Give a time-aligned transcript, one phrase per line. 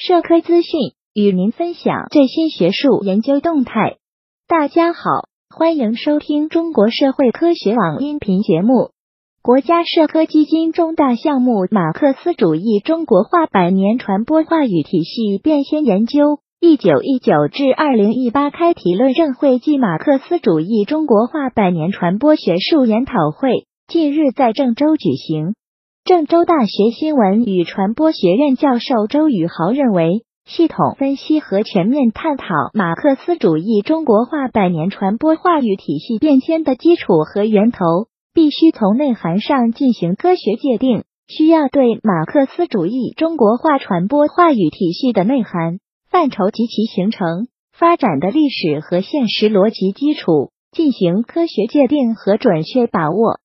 [0.00, 3.96] 社科资讯，与您分享最新学术研究动态。
[4.46, 5.00] 大家好，
[5.50, 8.92] 欢迎收听中国社会科学网音频节目。
[9.42, 25.54] 国家社科基金重大项目——马克思主义中国化百年传播话语体系变迁研究（一九一九至二零一八）开题论证会暨马克思主义中国化百年传播学术研讨会近日在郑州举行。
[26.08, 37.84] 郑州大学新闻与传播学院教授周宇豪认为，系统分析和全面探讨马克思主义中国化百年传播话语体系变迁的基础和源头，
[38.32, 45.78] 必须从内涵上进行科学界定，需要对马克思主义中国化传播话语体系的内涵、
[46.10, 53.40] 范畴及其形成、发展的历史和现实逻辑基础进行科学界定和准确把握。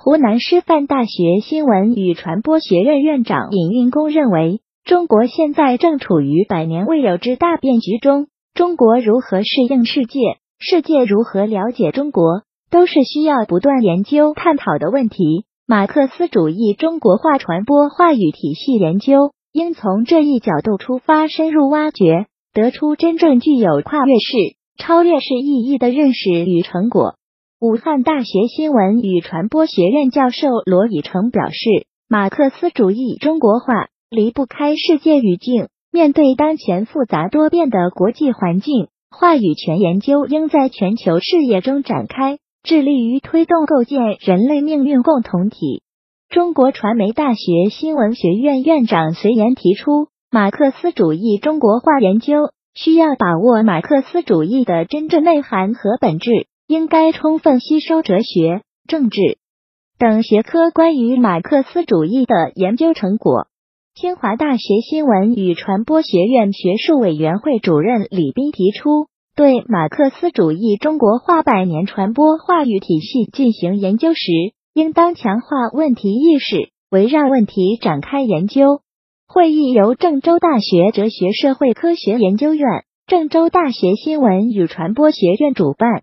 [0.00, 8.28] 湖南师范大学新闻与传播学院院长尹运功认为，中国现在正处于百年未有之大变局中。
[8.54, 10.20] 中国如何适应世界，
[10.60, 15.46] 世界如何了解中国，都是需要不断研究探讨的问题。
[15.66, 27.16] 马克思主义中国化传播话语体系研究应从这一角度出发，深入挖掘，得出真正具有跨越式、超越式意义的认识与成果。
[27.60, 35.66] 武汉大学新闻与传播学院教授罗以成表示，马克思主义中国化离不开世界语境。
[35.90, 45.82] 面对当前复杂多变的国际环境，话语权研究应在全球视野中展开，致力于推动构建人类命运共同体。
[46.28, 56.46] 中国传媒大学新闻学院院长隋岩提出，马克思主义中国化研究需要把握马克思主义的真正内涵和本质。
[56.68, 59.38] 应该充分吸收哲学、政治
[59.98, 63.46] 等学科关于马克思主义的研究成果。
[63.94, 74.20] 清华大学新闻与传播学院学术委员会主任李斌提出，对马克思主义中国化百年传播话语体系进行研究时，
[74.74, 78.82] 应当强化问题意识，围绕问题展开研究。
[79.26, 86.02] 会议由郑州大学哲学社会科学研究院、郑州大学新闻与传播学院主办。